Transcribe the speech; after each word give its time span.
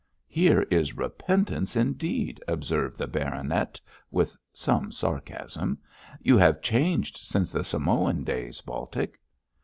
'Here 0.27 0.63
is 0.71 0.97
repentance 0.97 1.75
indeed!' 1.75 2.41
observed 2.47 2.97
the 2.97 3.05
baronet, 3.05 3.79
with 4.09 4.35
some 4.51 4.91
sarcasm. 4.91 5.77
'You 6.23 6.37
have 6.37 6.63
changed 6.63 7.17
since 7.17 7.51
the 7.51 7.63
Samoan 7.63 8.23
days, 8.23 8.61
Baltic!' 8.61 9.19